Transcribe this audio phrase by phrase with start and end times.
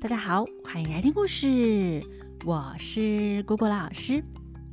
[0.00, 2.00] 大家好，欢迎来听故事。
[2.44, 4.22] 我是果果老师。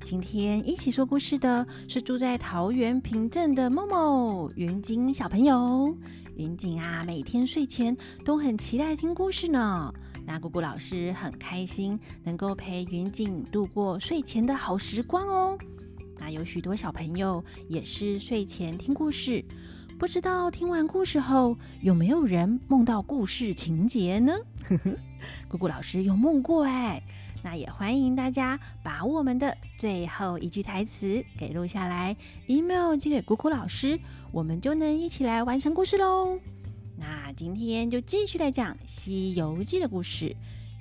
[0.04, 5.98] 今天一起说故事的是住在桃园平镇的某某云锦小朋友。
[6.35, 9.92] 云锦啊，每天睡前都很期待听故事呢。
[10.28, 15.57] 那果果老师很开心能够陪云锦度过睡前的好时光哦。
[16.20, 19.44] 那有许多小朋友也是睡前听故事。
[19.98, 24.34] 不知道听完故事后有没有人梦到故事情节呢？
[25.47, 27.01] 姑姑老师有梦过哎，
[27.43, 32.15] 那也欢迎大家把我们的最后一句台词给录下来
[32.47, 33.99] ，email 寄给姑姑老师，
[34.31, 36.39] 我们就能一起来完成故事喽。
[36.97, 40.35] 那今天就继续来讲《西游记》的故事，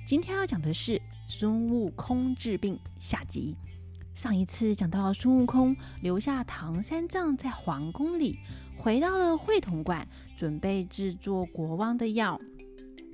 [0.05, 3.55] 今天要讲的是孙悟空治病下集。
[4.13, 8.39] 上一次讲到孙悟空留下唐三藏在皇宫里，
[8.77, 12.39] 回到了会同馆，准备制作国王的药。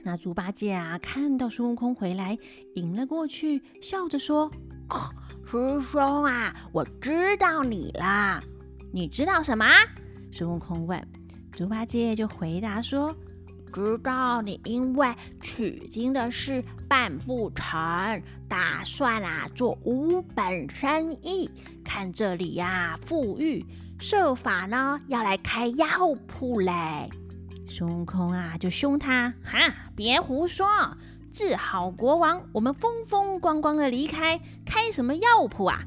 [0.03, 2.37] 那猪八戒啊，看到孙悟空回来，
[2.75, 4.51] 迎了过去，笑着说
[5.45, 8.41] ：“师兄啊，我知道你啦。
[8.91, 9.65] 你知道什么？”
[10.31, 11.07] 孙悟空问。
[11.51, 13.15] 猪八戒就回答说。
[13.73, 21.49] 知道你因为取经的事办不成，打算啊做无本生意。
[21.81, 23.65] 看这里呀，富裕，
[23.97, 25.87] 设法呢要来开药
[26.27, 27.09] 铺嘞。
[27.71, 30.67] 孙悟空啊就凶他：哈，别胡说！
[31.31, 35.79] 治好国王，我们风风光光的离开，开什么药铺啊？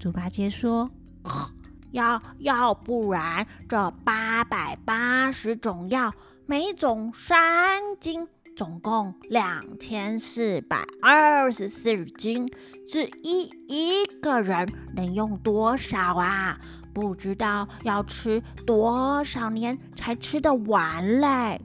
[0.00, 0.90] 猪八戒说：
[1.92, 6.14] 要要不然这八百八十种药。
[6.46, 8.26] 每种三斤，
[8.56, 12.48] 总共两千四百二十四斤。
[12.88, 14.66] 这一一个人
[14.96, 16.58] 能用多少啊？
[16.92, 21.60] 不知道要吃多少年才吃得完嘞。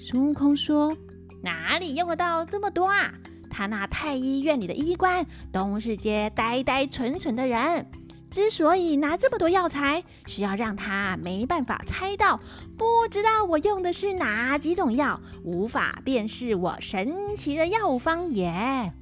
[0.00, 0.96] 孙悟空说
[1.42, 3.12] ：“哪里用得到这么多啊？
[3.50, 7.86] 他那太医院里的医官都是些呆呆蠢蠢的人。”
[8.30, 12.38] 之所以拿这么多药材，是要让他没办法猜到，
[12.76, 18.92] 不知道我用的是哪几种药，无法辨识我神奇的药方耶！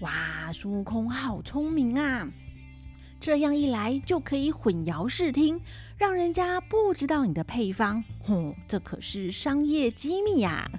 [0.00, 0.10] 哇，
[0.54, 2.26] 孙悟空好聪明啊！
[3.20, 5.60] 这样一来就可以混淆视听，
[5.98, 8.02] 让人家不知道你的配方。
[8.24, 10.70] 哼，这可是商业机密呀！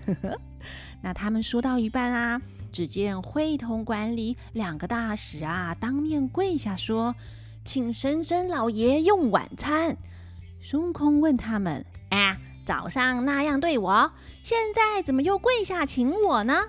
[1.03, 2.41] 那他们说到一半啊，
[2.71, 7.15] 只见会同馆里两个大使啊，当面跪下说。
[7.63, 9.95] 请神神老爷用晚餐。
[10.63, 12.35] 孙悟空问他们：“哎，
[12.65, 16.59] 早上那样对我，现在怎么又跪下请我呢？”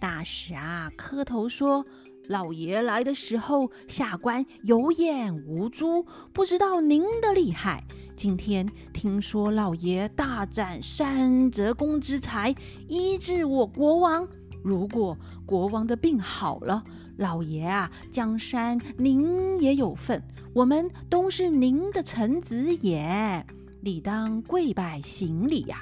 [0.00, 1.84] 大使啊，磕头说
[2.28, 7.84] ：“老爷来的时候，下官有眼无珠，不知道您的厉害。
[8.14, 12.54] 今天听说老爷大展三折功之才，
[12.88, 14.26] 医治我国王。
[14.62, 16.84] 如果国王的病好了，
[17.16, 20.22] 老爷啊，江山您也有份，
[20.54, 23.44] 我们都是您的臣子也，
[23.80, 25.80] 理当跪拜行礼呀。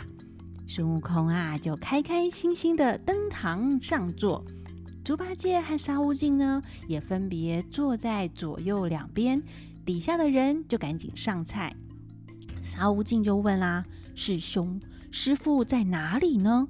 [0.66, 4.42] 孙悟空啊，就开开心心的登堂上座，
[5.04, 9.42] 猪八戒和沙悟净呢，也分别坐在左右两边，
[9.84, 11.74] 底下的人就赶紧上菜。
[12.62, 13.84] 沙悟净就问啦
[14.14, 16.68] ：“师兄，师傅在哪里呢？”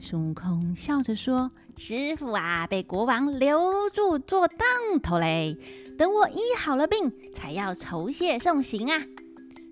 [0.00, 1.50] 孙悟空笑着说。
[1.76, 5.56] 师傅啊，被国王留住做当头嘞。
[5.96, 9.00] 等我医好了病，才要酬谢送行啊。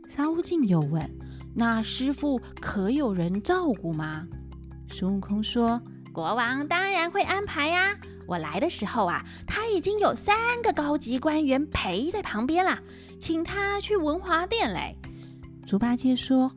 [0.06, 1.10] 沙悟净又问
[1.56, 4.28] ：“那师傅可有人照顾吗？”
[4.94, 5.82] 孙悟空说
[6.16, 7.94] ：“国王当然会安排呀。
[8.26, 12.78] 我来的时候啊，他已经有三个高级官员陪在旁边了，
[13.20, 14.96] 请他去文华殿嘞。”
[15.68, 16.50] 猪八戒说。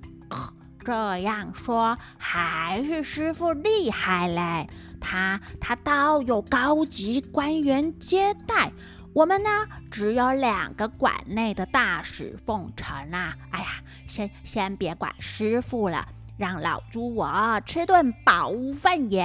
[0.86, 4.68] 这样说还是师傅厉害嘞，
[5.00, 8.72] 他他倒有高级官员接待
[9.14, 9.50] 我们呢，
[9.92, 13.36] 只有两个馆内的大使奉承啊。
[13.52, 13.68] 哎呀，
[14.08, 16.07] 先先别管师傅了，
[16.39, 19.21] 让老猪我吃顿饱饭也。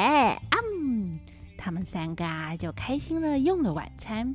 [0.51, 1.17] 嗯，
[1.57, 4.35] 他们三个啊就开心的用了晚餐。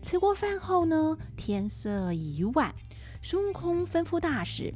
[0.00, 2.74] 吃过饭后呢，天色已晚，
[3.22, 4.72] 孙悟空吩咐大使。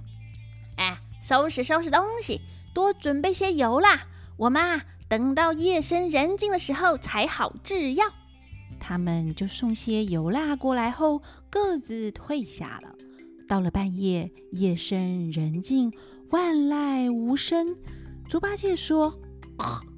[1.22, 2.40] 收拾收拾东西，
[2.74, 4.02] 多准备些油啦！
[4.36, 8.06] 我们啊，等到夜深人静的时候才好制药。
[8.78, 12.94] 他们就送些油蜡过来后，各自退下了。
[13.48, 15.90] 到了半夜，夜深人静，
[16.30, 17.76] 万籁无声。
[18.28, 19.10] 猪八戒说：“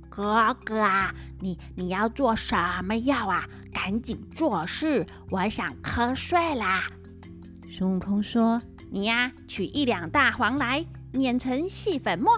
[0.08, 3.48] 哥哥啊，你你要做什么药啊？
[3.72, 6.84] 赶紧做事，我想瞌睡啦。”
[7.70, 8.60] 孙悟空说
[8.90, 12.30] ：“你呀，取一两大黄来。”碾成细粉末，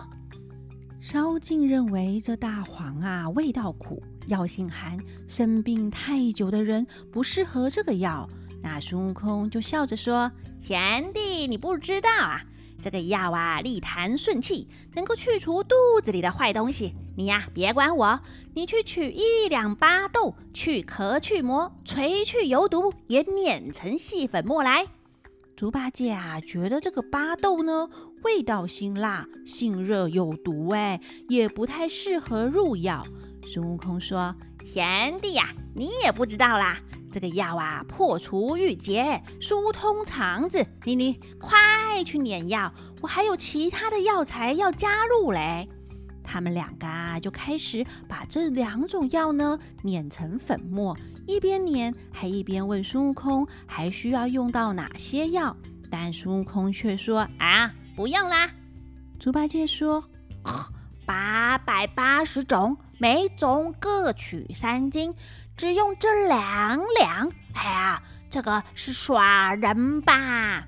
[0.98, 4.98] 沙悟净认为这大黄啊味道苦，药性寒，
[5.28, 8.26] 生病太久的人不适合这个药。
[8.62, 12.40] 那孙悟空就笑着说：“贤弟，你不知道啊，
[12.82, 16.93] 这个药啊利痰顺气，能够去除肚子里的坏东西。
[17.17, 18.20] 你呀别管我，
[18.55, 24.88] 你去取一两巴豆，去壳去膜，锤去油毒，也碾成细粉末来。”
[25.55, 27.88] 猪八戒啊，觉得这个巴豆呢，
[28.25, 33.06] 味道辛辣、性热、有毒，哎，也不太适合入药。
[33.52, 34.34] 孙悟空说
[34.64, 36.81] ：“贤弟呀，你也不知道啦，
[37.12, 40.66] 这个药啊，破除郁结，疏通肠子。
[40.84, 42.72] 妮妮快去碾药，
[43.02, 45.68] 我还有其他的药材要加入嘞。”
[46.24, 50.96] 他们两个啊，就开始把这两种药呢碾成粉末。
[51.26, 55.56] 一边碾，还一边问孙悟空还需要用到哪些药，
[55.90, 58.50] 但孙悟空却说：“啊，不用啦。”
[59.20, 60.02] 猪八戒说
[61.06, 65.12] ：“八百八十种，每种各取三斤，
[65.62, 67.32] 只用这两两。
[67.54, 70.66] 哎呀，这个是耍人吧？”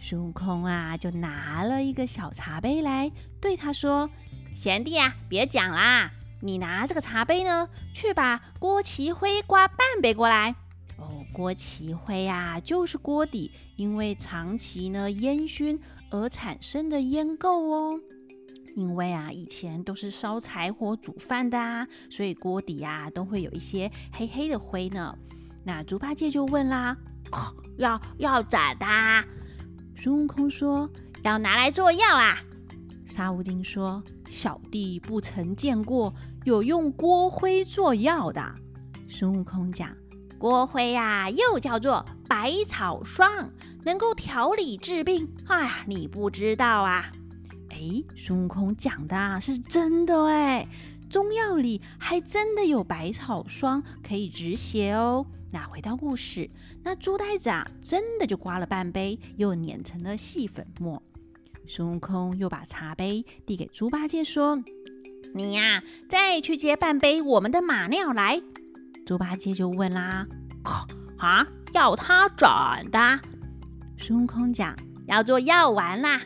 [0.00, 4.08] 孙悟空啊，就拿了一个小茶杯来，对他说
[4.54, 10.54] ：“贤弟啊，别讲啦。”你拿这个茶杯呢，去把锅旗灰刮半杯过来。
[10.98, 15.80] 哦，锅旗灰啊，就是锅底因为长期呢烟熏
[16.12, 17.98] 而产生的烟垢哦。
[18.78, 25.12] 因为啊，以前都是烧柴火煮饭的啊，所以锅底呀都会有一些黑黑的灰呢。
[25.64, 26.96] 那猪八戒就问啦
[27.76, 28.86] ：“要要咋的？”
[30.00, 30.88] 孙悟空说
[31.24, 32.38] ：“要拿来做药啦。”
[33.04, 36.14] 沙悟净说：“小弟不曾见过
[36.44, 38.54] 有用锅灰做药的。”
[39.10, 39.90] 孙悟空讲
[40.38, 43.50] ：“锅灰呀，又叫做百草霜，
[43.82, 45.28] 能够调理治病。
[45.48, 47.10] 哎呀，你不知道啊？
[47.78, 50.66] 哎，孙悟空讲的啊是真的哎，
[51.08, 55.24] 中药里还真的有百草霜可以止血哦。
[55.52, 56.50] 那回到故事，
[56.82, 61.00] 那猪呆子啊，真的就刮了半杯，又碾成了细粉末。”
[61.68, 64.60] 孙悟空又把茶杯递给猪八戒，说
[65.32, 68.42] ：“你呀，再去接半杯我们的马尿来。”
[69.06, 70.26] 猪八戒就问啦
[71.16, 73.20] ：“啊，要他转的？”
[73.96, 74.76] 孙悟空讲
[75.06, 76.20] ：“要做药丸啦。”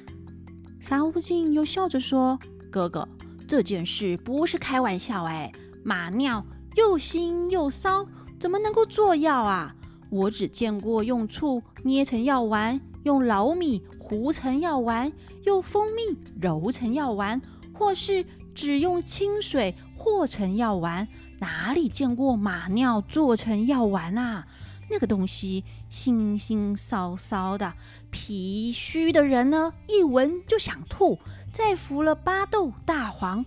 [0.82, 2.36] 沙悟净又笑着说
[2.68, 3.06] ：“哥哥，
[3.46, 5.52] 这件事不是开玩笑哎，
[5.84, 6.44] 马尿
[6.74, 8.04] 又腥又骚，
[8.40, 9.72] 怎么能够做药啊？
[10.10, 15.12] 我只见过用醋捏成药丸。”用老米糊成药丸，
[15.44, 17.40] 用蜂蜜揉成药丸，
[17.72, 18.24] 或是
[18.54, 21.08] 只用清水和成药丸，
[21.40, 24.46] 哪里见过马尿做成药丸啊？
[24.92, 27.72] 那个东西腥腥骚骚的，
[28.10, 31.18] 脾虚的人呢，一闻就想吐。
[31.50, 33.44] 再服了巴豆、大黄，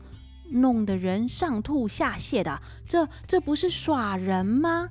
[0.50, 4.90] 弄得人上吐下泻的，这这不是耍人吗？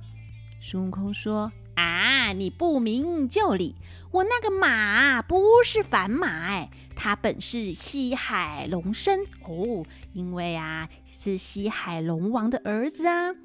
[0.61, 1.51] 孙悟空说。
[1.75, 2.31] 啊！
[2.31, 3.75] 你不明就里，
[4.09, 13.35] 我那个马不是凡马哎，它本是西海龙身哦，因为啊是西海龙王的儿子啊。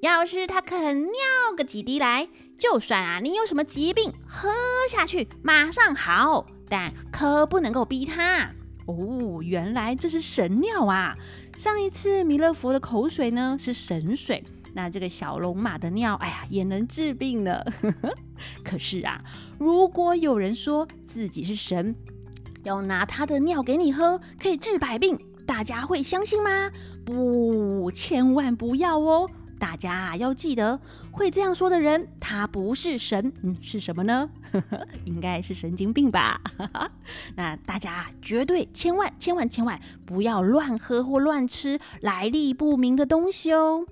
[0.00, 1.12] 要是他肯尿
[1.56, 4.48] 个几滴来，就算啊你有什么疾病，喝
[4.88, 8.48] 下去马上好，但可不能够逼他
[8.86, 9.42] 哦。
[9.42, 11.16] 原来这是神尿啊！
[11.56, 14.44] 上一次弥勒佛的口水呢是神水。
[14.72, 17.64] 那这个小龙马的尿，哎呀，也能治病呢。
[18.62, 19.20] 可是啊，
[19.58, 21.92] 如果有人说自己是神，
[22.62, 26.70] 要拿他的尿给你喝，可以治百病，大家会相信吗？
[27.04, 29.28] 不，千万不要哦！
[29.58, 30.78] 大家要记得，
[31.10, 34.28] 会这样说的人，他不是神，嗯，是什么呢？
[35.04, 36.40] 应该是神经病吧？
[37.36, 43.84] 那大家绝对千万千万千万不要乱喝或乱吃来历不明的东西哦。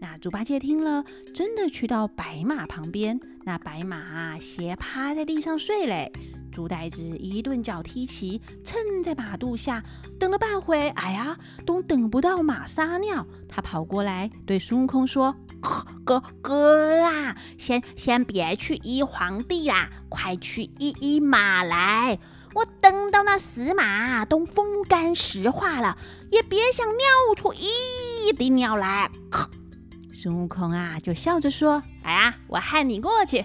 [0.00, 3.20] 那猪八戒听了，真的去到白马旁边。
[3.44, 6.12] 那白马啊，斜趴在地上睡嘞。
[6.52, 9.82] 猪呆子一顿脚踢骑，蹭在马肚下，
[10.20, 13.26] 等了半会，哎呀，都等不到马撒尿。
[13.48, 15.34] 他跑过来对孙悟空说
[16.04, 22.18] ：“哥哥啊，先先别去医皇帝啦，快去医医马来。
[22.54, 25.96] 我等到那死马都风干石化了，
[26.30, 29.10] 也别想尿出一滴尿来。
[30.12, 33.42] ”孙悟空啊，就笑着说：“哎呀，我喊你过去。”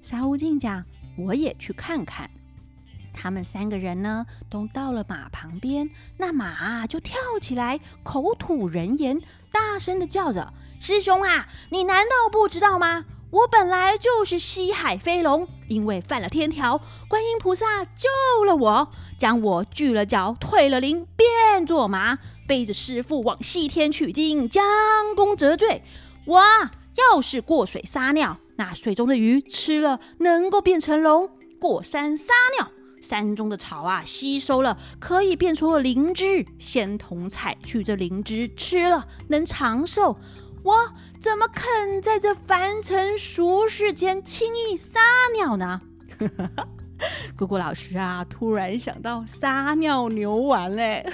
[0.00, 0.82] 沙悟净讲
[1.18, 2.30] ：“我也去看看。”
[3.16, 9.20] 他们三个人呢，都到了马旁边，那马就跳起来，口吐人言，
[9.50, 13.06] 大声的叫着：“师兄啊，你难道不知道吗？
[13.30, 24.64] 我本来就是西海飞龙，因为犯了天条，观音菩萨救了我，将我锯了脚，退了灵，变作马，背着师傅往西天取经，将
[25.16, 25.82] 功折罪。
[26.26, 26.42] 我
[26.94, 31.26] 要是过水撒尿，那水中的鱼吃了能够变成龙；
[31.58, 32.70] 过山撒尿，
[33.06, 40.18] 山中的草啊吸收了可以变出灵芝，仙童采去这灵芝吃了能长寿。
[40.64, 40.74] 我
[41.20, 45.00] 怎么肯在这凡尘俗世间轻易撒
[45.36, 45.80] 尿呢？
[47.36, 51.06] 姑姑老师啊，突然想到撒尿牛丸嘞，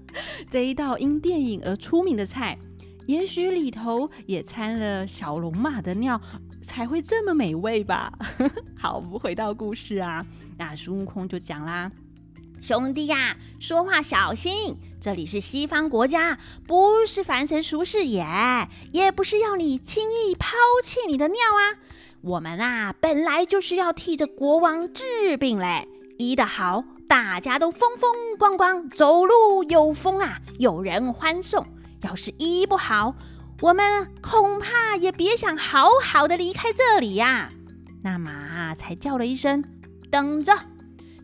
[0.50, 2.58] 这一道因电影而出名的菜，
[3.06, 6.20] 也许里头也掺了小龙马的尿，
[6.62, 8.12] 才会这么美味吧？
[8.78, 10.24] 好，我们回到故事啊，
[10.56, 11.90] 那孙悟空就讲啦。
[12.60, 14.76] 兄弟呀，说话小心！
[15.00, 18.26] 这里是西方国家，不是凡尘俗世也，
[18.92, 21.78] 也不是要你轻易抛弃你的尿啊。
[22.20, 25.86] 我们啊，本来就是要替这国王治病嘞。
[26.18, 31.62] 医得好，大家都风风光光，走路有风啊，有人欢送；
[32.02, 33.14] 要是医不好，
[33.60, 37.50] 我们恐怕也别想好好的离开这里呀。
[38.02, 39.64] 那马才叫了一声
[40.10, 40.52] ：“等着。”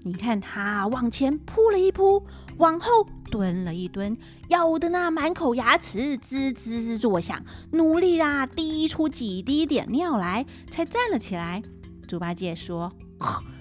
[0.05, 2.27] 你看它往前扑了一扑，
[2.59, 11.63] 往后蹲了一蹲，咬的那满口牙齿吱吱作响，努力啊滴出几滴点尿来，才站了起来。
[12.09, 12.93] 猪八戒说：“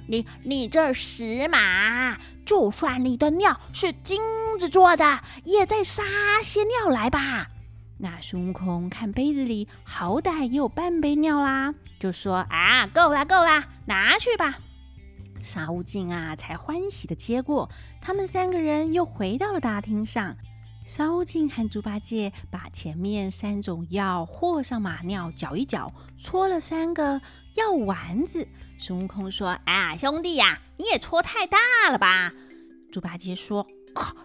[0.10, 4.20] 你你这死马，就算你的尿是金
[4.60, 6.04] 子做的，也再撒
[6.44, 7.48] 些尿来吧。”
[8.04, 14.60] 那孙悟空看杯子里好歹也有半杯尿啦，就说：“啊，够啦够啦，拿去吧。”
[15.42, 17.70] 沙悟净啊，才欢喜的接过。
[18.02, 20.36] 他们三个人又回到了大厅上。
[20.86, 27.22] 沙悟净和猪八戒把前面三种药和上马尿，搅一搅，搓了三个
[27.56, 28.46] 药丸子。
[28.78, 31.58] 孙悟空说：“啊，兄弟呀，你也搓太大
[31.90, 32.34] 了吧？”
[32.92, 33.66] 猪八戒说：“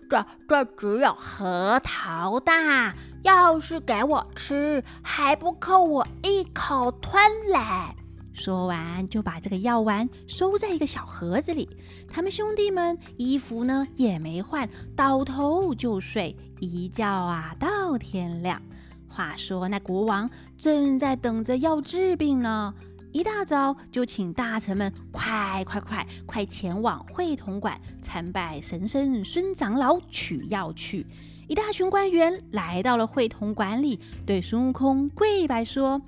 [0.09, 7.59] 这这只有核桃大，要是给我吃，还不够我一口吞嘞。”
[8.33, 11.69] 说完，就把这个药丸收在一个小盒子里。
[12.09, 18.63] 他们兄弟们衣服呢也没换，倒头就睡，一觉啊到天亮。
[19.09, 22.73] 话说那国王正在等着要治病呢，
[23.13, 31.07] 一大早就请大臣们快快快快前往会同馆参拜神僧孙长老取药去。
[31.49, 36.01] 一大群官员来到了会同馆里，对孙悟空跪拜说。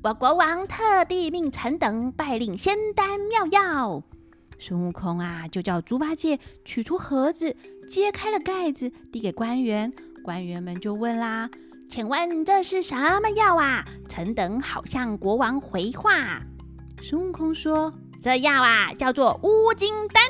[0.00, 4.02] 我国王特地命臣等拜领仙丹妙药。
[4.58, 7.54] 孙悟空啊，就叫猪八戒取出盒子，
[7.90, 9.92] 揭开了盖子，递给官员。
[10.22, 11.50] 官员们就问啦
[11.88, 16.40] ：“请问这是什么药啊？”臣等好向国王回话。
[17.02, 20.22] 孙悟空说：“这药啊，叫做乌金丹。”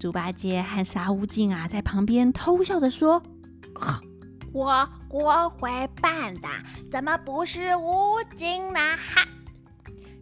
[0.00, 3.22] 猪八戒和沙悟净啊，在旁边偷笑着说。
[4.52, 5.68] 我国会
[6.00, 6.48] 办的，
[6.90, 8.78] 怎么不是乌金呢？
[8.96, 9.26] 哈！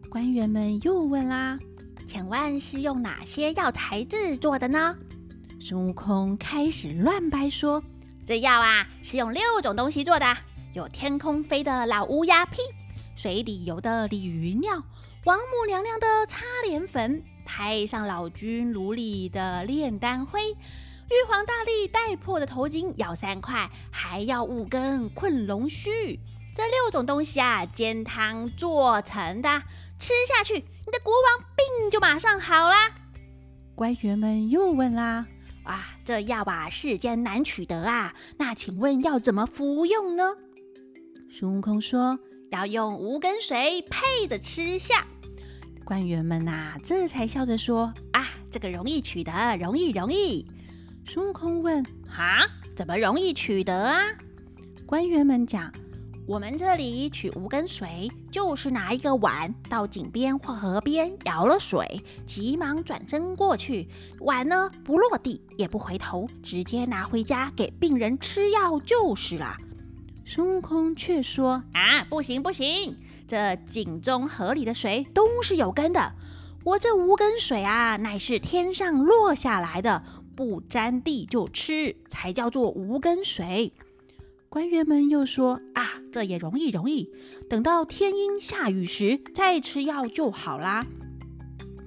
[0.08, 1.58] 官员们又问啦
[2.06, 4.96] ：“请问是用哪些药材制作的呢？”
[5.60, 7.84] 孙悟空开始乱掰说
[8.32, 10.38] ：“这药啊，是用六种东西做的，
[10.72, 12.62] 有天空飞的老乌鸦屁，
[13.14, 14.82] 水底游的鲤鱼尿，
[15.24, 20.40] 王母娘娘的擦脸粉，太上老君炉里的炼丹灰。”
[21.12, 26.18] 玉皇大帝带破的头巾要三块，还要五根困龙须。
[26.54, 29.62] 这六种东西啊，煎汤做成的，
[29.98, 32.92] 吃下去，你的国王病就马上好啦。
[33.74, 35.26] 官员们又问啦
[35.64, 40.24] ：“啊，这药啊，世间难取得啊，那请问要怎么服用呢？”
[41.30, 42.18] 孙悟空说
[42.50, 45.06] ：“要用无根水配着吃下。”
[45.84, 50.46] 官员们呐，这才笑着说：“啊，这个容易取得，容易，容易。”
[51.06, 54.00] 孙悟空问：“哈，怎么容易取得啊？”
[54.86, 55.72] 官员们讲
[56.32, 63.86] ：“我们这里取无根水，就是拿一个碗到井边或河边舀了水，急忙转身过去，
[64.20, 69.54] 碗呢不落地也不回头，直接拿回家给病人吃药就是了。”
[70.24, 72.96] 孙悟空却说：“啊，不行不行，
[73.28, 76.14] 这井中河里的水都是有根的，
[76.64, 80.02] 我这无根水啊，乃是天上落下来的。”
[80.34, 83.70] 不沾地就吃，才叫做无根水。
[84.48, 87.10] 官员们又说：“啊，这也容易，容易。
[87.48, 90.86] 等到天阴下雨时，再吃药就好啦。”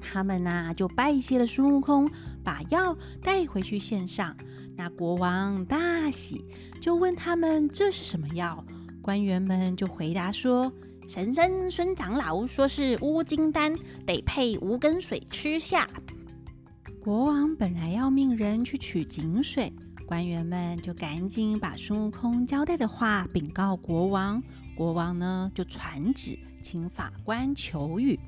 [0.01, 2.09] 他们呐，就拜谢了孙悟空，
[2.43, 4.35] 把药带回去献上。
[4.75, 6.43] 那国王大喜，
[6.81, 8.63] 就问他们这是什么药。
[9.01, 10.71] 官员们就回答说
[11.07, 15.87] ：“神僧孙长老说是乌金丹，得配无根水吃下。
[17.01, 19.71] 国王本来要命人去取井水，
[20.05, 24.41] 官员们就赶紧把孙悟空交代的话禀告国王。
[24.75, 28.19] 国王呢就传旨请法官求雨。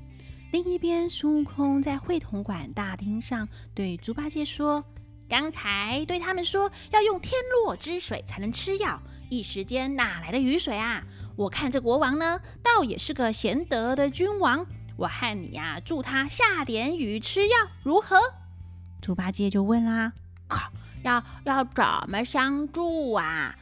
[0.50, 4.82] 另一边，孙悟空在会同馆大厅上对猪八戒说
[5.28, 11.04] ：“刚才对他们说要用天落之水才能吃药，一时间哪来的雨水啊？
[11.36, 14.66] 我看这国王呢，倒也是个贤德的君王。
[14.96, 18.16] 我和你呀，助他下点雨吃药，如何？”
[19.02, 20.14] 猪八戒就问啦
[20.48, 23.54] ：“靠，要要怎么相助啊？”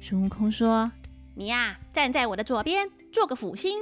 [0.00, 0.90] 孙悟空说
[1.36, 3.78] ：“你呀，站在我的左边，做个辅星；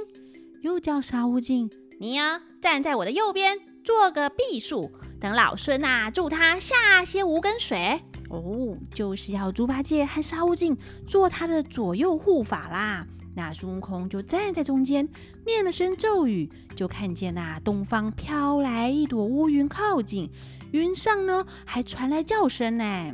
[0.61, 4.91] 又叫沙悟净，你呀，站在我的右边，做个避数。
[5.19, 8.01] 等老孙呐，助他下些无根水。
[8.29, 10.77] 哦，就是要猪八戒和沙悟净
[11.07, 13.07] 做他的左右护法啦。
[13.35, 15.07] 那孙悟空就站在中间，
[15.45, 20.29] 念了声咒语，就看见那东方飘来一朵乌云，靠近。”
[20.71, 23.13] 云上呢，还传来叫声呢！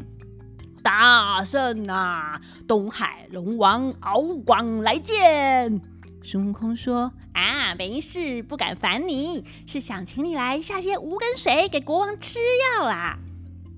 [0.84, 5.82] 大圣啊，东海龙王敖广来见。
[6.24, 12.40] 孙悟空说：“啊，没事，不敢烦你，是想请你来下些无根水给国王吃
[12.80, 13.18] 药啦。”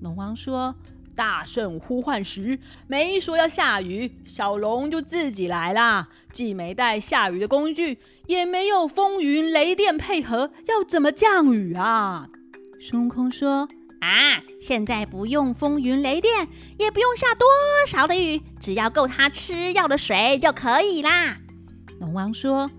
[0.02, 0.74] 龙王说
[1.14, 6.08] ：“大圣呼唤时没说要下雨，小龙就自己来啦。
[6.32, 12.28] 既没带下雨的工具，也没有风云雷电配合，要怎么降雨啊？”
[12.80, 13.68] 孙悟空说
[14.00, 16.46] ：“啊，现在不用风云雷电，
[16.78, 17.46] 也不用下多
[17.86, 21.38] 少的雨，只要够他吃药的水就可以啦。”
[21.98, 22.70] 龙王说：“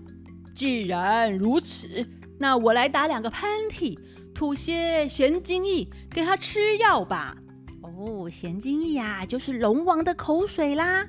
[0.56, 3.98] 既然如此，那我来打两个喷嚏，
[4.34, 7.36] 吐些咸精液给他吃药吧。”
[7.84, 11.06] 哦，咸精液呀，就是龙王的口水啦。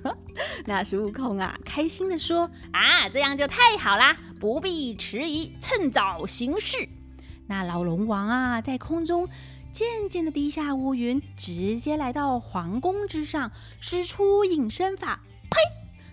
[0.64, 6.88] 那孙悟空啊，开心的说：“啊，这样就太好啦，不必迟疑，趁早行事。”
[7.46, 9.28] 那老龙王啊，在空中
[9.70, 15.20] 渐渐的低下乌云，直接来到皇宫之上，使出隐身法，
[15.50, 15.58] 呸，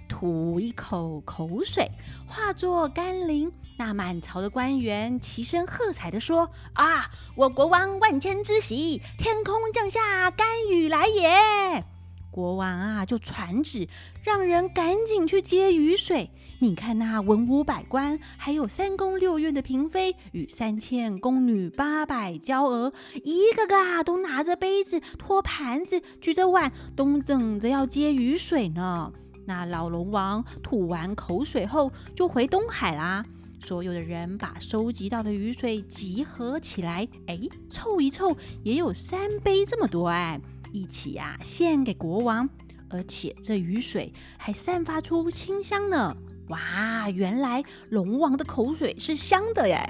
[0.08, 1.92] 吐一口口水，
[2.28, 3.52] 化作甘霖。
[3.78, 11.86] 那满朝的官员齐声喝彩的说：“啊，我国王万千之喜，天空降下甘雨来也！”
[12.30, 13.88] 国王啊，就传旨，
[14.24, 16.32] 让人赶紧去接雨水。
[16.62, 22.92] 你看那文武百官，还有三宫六院的嫔妃与三千宫女、八百娇娥，
[23.24, 29.14] 一个个都拿着杯子、托盘子、举着碗，都等着要接雨水呢。
[29.46, 33.26] 那老龙王吐完口水后，就回东海啦。
[33.66, 40.42] 所有的人把收集到的雨水集合起来，哎，凑一凑，也有三杯这么多哎，
[40.74, 42.50] 一起呀献给国王。
[42.90, 46.14] 而且这雨水还散发出清香呢。
[46.50, 49.82] 哇，原来龙王的口水是香的耶！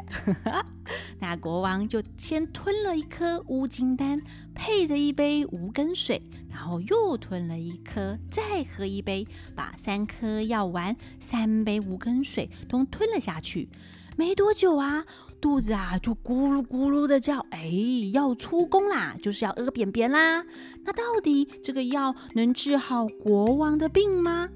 [1.19, 4.22] 那国王就先吞了一颗乌金丹，
[4.54, 13.69] 配着一杯无根水，然后又吞了一颗，再喝一杯，把三颗药丸、三杯无根水都吞了下去。
[14.17, 15.06] 没多久啊，
[15.39, 17.72] 肚子啊就咕噜咕噜的叫，哎，
[18.13, 20.43] 要出宫啦，就是要屙便便啦。
[20.84, 24.50] 那到底这个药能治好国王的病吗？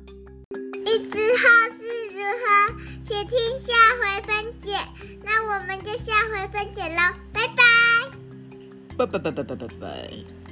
[0.86, 1.64] 一只好。
[3.06, 4.78] 且听下回分解，
[5.24, 7.64] 那我们就下回分解喽，拜拜。
[8.98, 10.43] 拜拜拜拜拜拜拜。